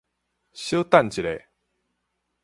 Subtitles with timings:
[0.53, 1.21] 小等一下